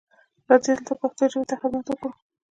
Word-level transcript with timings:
راځئ 0.49 0.71
دلته 0.77 0.91
پښتو 1.01 1.23
ژبې 1.31 1.45
ته 1.49 1.55
خدمت 1.61 1.85
وکړو. 1.89 2.09